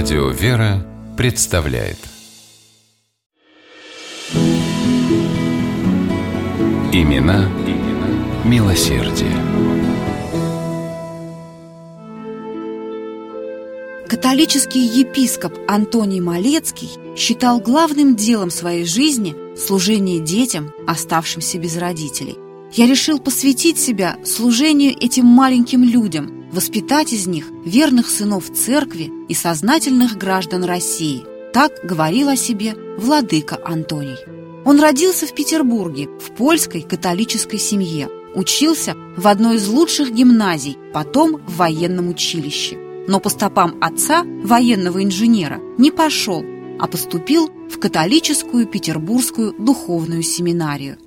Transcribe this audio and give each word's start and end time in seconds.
Радио 0.00 0.28
«Вера» 0.28 0.86
представляет 1.16 1.98
Имена, 6.92 7.50
имена 7.66 8.44
милосердие. 8.44 9.34
Католический 14.08 14.82
епископ 14.86 15.58
Антоний 15.66 16.20
Малецкий 16.20 16.90
считал 17.16 17.58
главным 17.58 18.14
делом 18.14 18.50
своей 18.50 18.84
жизни 18.84 19.34
служение 19.56 20.20
детям, 20.20 20.72
оставшимся 20.86 21.58
без 21.58 21.76
родителей. 21.76 22.38
Я 22.72 22.86
решил 22.86 23.18
посвятить 23.18 23.80
себя 23.80 24.16
служению 24.24 24.92
этим 24.92 25.26
маленьким 25.26 25.82
людям, 25.82 26.37
воспитать 26.52 27.12
из 27.12 27.26
них 27.26 27.46
верных 27.64 28.08
сынов 28.08 28.52
церкви 28.52 29.10
и 29.28 29.34
сознательных 29.34 30.16
граждан 30.16 30.64
России. 30.64 31.24
Так 31.52 31.72
говорил 31.84 32.28
о 32.28 32.36
себе 32.36 32.74
владыка 32.98 33.58
Антоний. 33.64 34.16
Он 34.64 34.80
родился 34.80 35.26
в 35.26 35.34
Петербурге, 35.34 36.08
в 36.20 36.34
польской 36.36 36.82
католической 36.82 37.58
семье, 37.58 38.08
учился 38.34 38.94
в 39.16 39.26
одной 39.26 39.56
из 39.56 39.66
лучших 39.68 40.12
гимназий, 40.12 40.78
потом 40.92 41.40
в 41.46 41.56
военном 41.56 42.08
училище. 42.08 42.76
Но 43.08 43.20
по 43.20 43.30
стопам 43.30 43.78
отца, 43.80 44.24
военного 44.24 45.02
инженера, 45.02 45.58
не 45.78 45.90
пошел, 45.90 46.44
а 46.78 46.86
поступил 46.86 47.50
в 47.70 47.78
католическую 47.78 48.66
петербургскую 48.66 49.52
духовную 49.52 50.22
семинарию. 50.22 50.98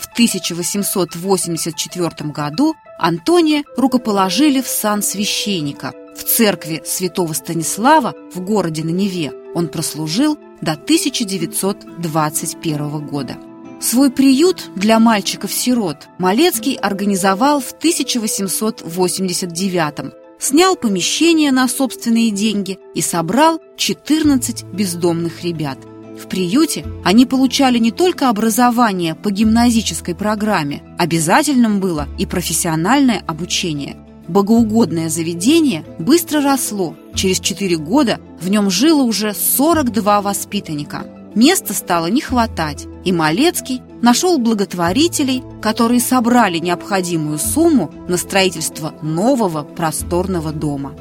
В 0.00 0.06
1884 0.12 2.30
году 2.30 2.74
Антония 2.98 3.64
рукоположили 3.76 4.60
в 4.60 4.66
сан 4.66 5.02
священника. 5.02 5.94
В 6.16 6.24
церкви 6.24 6.82
святого 6.84 7.32
Станислава 7.32 8.14
в 8.34 8.40
городе 8.40 8.82
на 8.82 8.90
Неве 8.90 9.32
он 9.54 9.68
прослужил 9.68 10.36
до 10.60 10.72
1921 10.72 13.06
года. 13.06 13.36
Свой 13.80 14.10
приют 14.10 14.72
для 14.74 14.98
мальчиков-сирот 14.98 16.08
Малецкий 16.18 16.74
организовал 16.74 17.60
в 17.60 17.70
1889 17.70 20.12
снял 20.40 20.76
помещение 20.76 21.52
на 21.52 21.68
собственные 21.68 22.32
деньги 22.32 22.80
и 22.94 23.00
собрал 23.00 23.62
14 23.76 24.64
бездомных 24.64 25.44
ребят– 25.44 25.78
в 26.18 26.28
приюте 26.28 26.84
они 27.04 27.26
получали 27.26 27.78
не 27.78 27.90
только 27.90 28.28
образование 28.28 29.14
по 29.14 29.30
гимназической 29.30 30.14
программе, 30.14 30.82
обязательным 30.98 31.80
было 31.80 32.08
и 32.18 32.26
профессиональное 32.26 33.22
обучение. 33.26 33.96
Богоугодное 34.28 35.08
заведение 35.08 35.84
быстро 35.98 36.42
росло. 36.42 36.94
Через 37.14 37.40
4 37.40 37.76
года 37.78 38.20
в 38.40 38.50
нем 38.50 38.70
жило 38.70 39.02
уже 39.02 39.32
42 39.34 40.20
воспитанника. 40.20 41.06
Места 41.34 41.72
стало 41.72 42.06
не 42.06 42.20
хватать, 42.20 42.86
и 43.04 43.12
Малецкий 43.12 43.80
нашел 44.02 44.38
благотворителей, 44.38 45.42
которые 45.62 46.00
собрали 46.00 46.58
необходимую 46.58 47.38
сумму 47.38 47.90
на 48.08 48.16
строительство 48.16 48.94
нового 49.02 49.62
просторного 49.62 50.52
дома. 50.52 50.94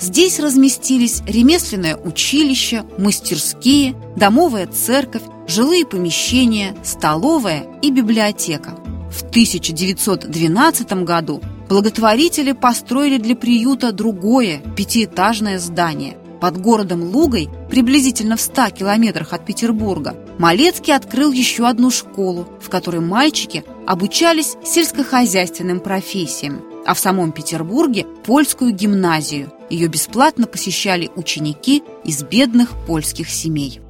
Здесь 0.00 0.40
разместились 0.40 1.22
ремесленное 1.26 1.96
училище, 1.96 2.84
мастерские, 2.98 3.94
домовая 4.16 4.66
церковь, 4.66 5.22
жилые 5.46 5.86
помещения, 5.86 6.74
столовая 6.82 7.66
и 7.82 7.90
библиотека. 7.90 8.74
В 9.10 9.22
1912 9.22 10.92
году 11.04 11.40
благотворители 11.68 12.52
построили 12.52 13.18
для 13.18 13.36
приюта 13.36 13.92
другое 13.92 14.62
пятиэтажное 14.76 15.58
здание. 15.58 16.16
Под 16.40 16.60
городом 16.60 17.04
Лугой, 17.04 17.48
приблизительно 17.70 18.36
в 18.36 18.40
100 18.40 18.70
километрах 18.70 19.32
от 19.32 19.46
Петербурга, 19.46 20.16
Малецкий 20.38 20.94
открыл 20.94 21.30
еще 21.30 21.68
одну 21.68 21.90
школу, 21.90 22.48
в 22.60 22.68
которой 22.68 23.00
мальчики 23.00 23.64
обучались 23.86 24.56
сельскохозяйственным 24.64 25.78
профессиям 25.78 26.62
а 26.84 26.94
в 26.94 26.98
самом 26.98 27.32
Петербурге– 27.32 28.06
польскую 28.24 28.72
гимназию. 28.72 29.52
Ее 29.72 29.88
бесплатно 29.88 30.46
посещали 30.46 31.10
ученики 31.16 31.82
из 32.04 32.22
бедных 32.22 32.72
польских 32.86 33.30
семей. 33.30 33.80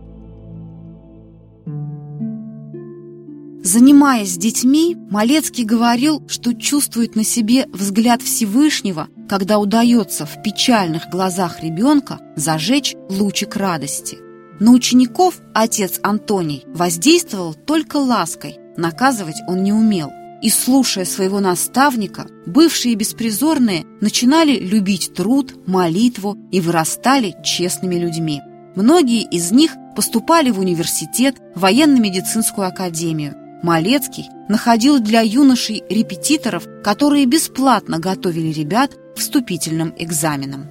Занимаясь 3.64 4.34
с 4.34 4.36
детьми, 4.36 4.96
Малецкий 5.10 5.64
говорил, 5.64 6.22
что 6.28 6.54
чувствует 6.54 7.16
на 7.16 7.24
себе 7.24 7.66
взгляд 7.72 8.22
Всевышнего, 8.22 9.08
когда 9.28 9.58
удается 9.58 10.24
в 10.24 10.40
печальных 10.44 11.10
глазах 11.10 11.64
ребенка 11.64 12.20
зажечь 12.36 12.94
лучик 13.08 13.56
радости. 13.56 14.18
На 14.60 14.70
учеников 14.70 15.40
отец 15.52 15.98
Антоний 16.04 16.62
воздействовал 16.68 17.54
только 17.54 17.96
лаской, 17.96 18.56
наказывать 18.76 19.40
он 19.48 19.64
не 19.64 19.72
умел– 19.72 20.12
и, 20.42 20.50
слушая 20.50 21.04
своего 21.04 21.40
наставника, 21.40 22.26
бывшие 22.46 22.96
беспризорные 22.96 23.86
начинали 24.00 24.58
любить 24.58 25.14
труд, 25.14 25.54
молитву 25.66 26.36
и 26.50 26.60
вырастали 26.60 27.34
честными 27.44 27.94
людьми. 27.94 28.42
Многие 28.74 29.22
из 29.22 29.52
них 29.52 29.72
поступали 29.94 30.50
в 30.50 30.58
университет, 30.58 31.36
военно-медицинскую 31.54 32.66
академию. 32.66 33.36
Малецкий 33.62 34.28
находил 34.48 34.98
для 34.98 35.20
юношей 35.20 35.84
репетиторов, 35.88 36.66
которые 36.82 37.26
бесплатно 37.26 38.00
готовили 38.00 38.52
ребят 38.52 38.92
вступительным 39.14 39.94
экзаменам. 39.96 40.66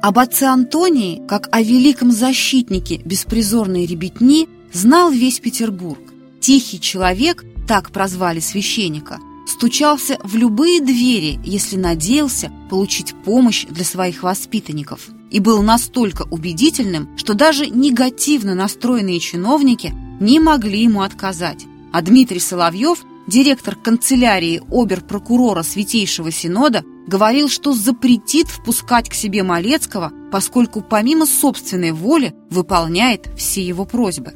Об 0.00 0.20
отце 0.20 0.46
Антонии, 0.46 1.20
как 1.26 1.48
о 1.50 1.60
великом 1.60 2.12
защитнике 2.12 2.98
беспризорной 3.04 3.86
ребятни, 3.86 4.48
знал 4.72 5.10
весь 5.10 5.40
Петербург. 5.40 5.98
Тихий 6.40 6.80
человек 6.80 7.44
так 7.66 7.90
прозвали 7.90 8.40
священника, 8.40 9.18
стучался 9.46 10.18
в 10.22 10.36
любые 10.36 10.80
двери, 10.80 11.40
если 11.44 11.76
надеялся 11.76 12.52
получить 12.70 13.14
помощь 13.24 13.66
для 13.66 13.84
своих 13.84 14.22
воспитанников. 14.22 15.08
И 15.30 15.40
был 15.40 15.62
настолько 15.62 16.22
убедительным, 16.22 17.08
что 17.18 17.34
даже 17.34 17.66
негативно 17.66 18.54
настроенные 18.54 19.20
чиновники 19.20 19.92
не 20.20 20.40
могли 20.40 20.82
ему 20.84 21.02
отказать. 21.02 21.66
А 21.92 22.00
Дмитрий 22.02 22.40
Соловьев, 22.40 23.04
директор 23.26 23.74
канцелярии 23.74 24.62
обер-прокурора 24.70 25.62
Святейшего 25.62 26.30
Синода, 26.30 26.84
говорил, 27.06 27.48
что 27.48 27.74
запретит 27.74 28.48
впускать 28.48 29.10
к 29.10 29.14
себе 29.14 29.42
Малецкого, 29.42 30.12
поскольку 30.30 30.80
помимо 30.80 31.26
собственной 31.26 31.92
воли 31.92 32.34
выполняет 32.50 33.28
все 33.36 33.62
его 33.62 33.84
просьбы. 33.84 34.34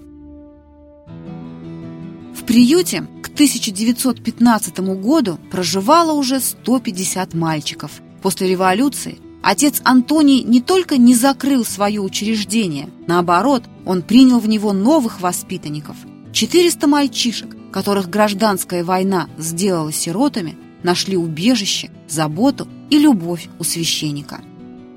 В 2.42 2.44
приюте 2.44 3.06
к 3.22 3.28
1915 3.28 4.80
году 5.00 5.38
проживало 5.48 6.12
уже 6.12 6.40
150 6.40 7.34
мальчиков. 7.34 7.92
После 8.20 8.48
революции 8.48 9.18
отец 9.44 9.80
Антоний 9.84 10.42
не 10.42 10.60
только 10.60 10.96
не 10.96 11.14
закрыл 11.14 11.64
свое 11.64 12.00
учреждение, 12.00 12.88
наоборот, 13.06 13.62
он 13.86 14.02
принял 14.02 14.40
в 14.40 14.48
него 14.48 14.72
новых 14.72 15.20
воспитанников. 15.20 15.96
400 16.32 16.88
мальчишек, 16.88 17.56
которых 17.70 18.10
гражданская 18.10 18.82
война 18.82 19.28
сделала 19.38 19.92
сиротами, 19.92 20.58
нашли 20.82 21.16
убежище, 21.16 21.92
заботу 22.08 22.66
и 22.90 22.98
любовь 22.98 23.48
у 23.60 23.62
священника. 23.62 24.40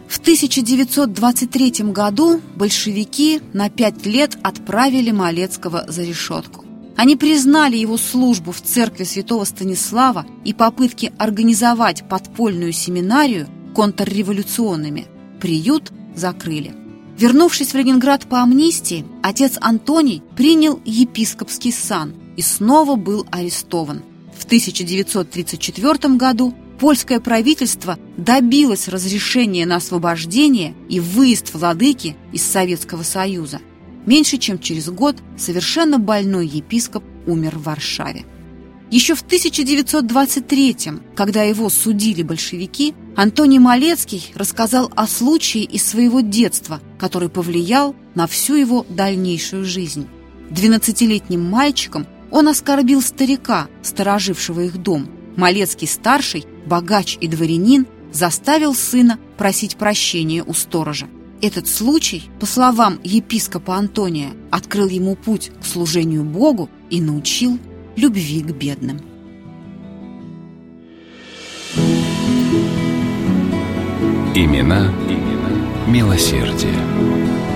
В 0.07 0.17
1923 0.17 1.91
году 1.91 2.41
большевики 2.55 3.39
на 3.53 3.69
пять 3.69 4.03
лет 4.07 4.35
отправили 4.41 5.11
Малецкого 5.11 5.85
за 5.87 6.01
решетку. 6.01 6.64
Они 6.95 7.17
признали 7.17 7.75
его 7.75 7.97
службу 7.97 8.51
в 8.51 8.61
церкви 8.61 9.03
святого 9.03 9.43
Станислава 9.43 10.25
и 10.45 10.53
попытки 10.53 11.11
организовать 11.17 12.07
подпольную 12.07 12.71
семинарию 12.71 13.47
контрреволюционными. 13.75 15.07
Приют 15.41 15.91
закрыли. 16.15 16.73
Вернувшись 17.17 17.73
в 17.73 17.77
Ленинград 17.77 18.25
по 18.27 18.41
амнистии, 18.41 19.05
отец 19.21 19.57
Антоний 19.61 20.21
принял 20.35 20.79
епископский 20.85 21.73
сан 21.73 22.13
и 22.37 22.41
снова 22.41 22.95
был 22.95 23.25
арестован. 23.29 24.01
В 24.37 24.45
1934 24.45 26.15
году 26.15 26.53
польское 26.79 27.19
правительство 27.19 27.97
добилось 28.17 28.87
разрешения 28.87 29.65
на 29.65 29.77
освобождение 29.77 30.73
и 30.89 30.99
выезд 30.99 31.53
владыки 31.53 32.15
из 32.31 32.43
Советского 32.43 33.03
Союза– 33.03 33.59
Меньше 34.05 34.37
чем 34.37 34.59
через 34.59 34.89
год 34.89 35.17
совершенно 35.37 35.97
больной 35.99 36.47
епископ 36.47 37.03
умер 37.25 37.57
в 37.57 37.63
Варшаве. 37.63 38.25
Еще 38.91 39.15
в 39.15 39.21
1923 39.23 40.77
когда 41.15 41.41
его 41.41 41.69
судили 41.69 42.21
большевики, 42.21 42.93
Антоний 43.15 43.57
Малецкий 43.57 44.31
рассказал 44.35 44.91
о 44.95 45.07
случае 45.07 45.63
из 45.63 45.85
своего 45.85 46.19
детства, 46.19 46.81
который 46.99 47.29
повлиял 47.29 47.95
на 48.13 48.27
всю 48.27 48.55
его 48.55 48.85
дальнейшую 48.89 49.65
жизнь. 49.65 50.07
Двенадцатилетним 50.49 51.43
мальчиком 51.43 52.05
он 52.29 52.47
оскорбил 52.47 53.01
старика, 53.01 53.67
сторожившего 53.81 54.61
их 54.61 54.77
дом. 54.77 55.09
Малецкий-старший, 55.35 56.45
богач 56.65 57.17
и 57.19 57.27
дворянин, 57.27 57.87
заставил 58.11 58.75
сына 58.75 59.19
просить 59.37 59.75
прощения 59.77 60.43
у 60.43 60.53
сторожа. 60.53 61.07
Этот 61.41 61.67
случай, 61.67 62.23
по 62.39 62.45
словам 62.45 62.99
епископа 63.03 63.75
Антония, 63.75 64.31
открыл 64.51 64.87
ему 64.87 65.15
путь 65.15 65.51
к 65.61 65.65
служению 65.65 66.23
Богу 66.23 66.69
и 66.89 67.01
научил 67.01 67.59
любви 67.95 68.41
к 68.41 68.51
бедным. 68.51 69.01
Имена, 74.33 74.91
имена 75.09 75.45
милосердие. 75.87 77.54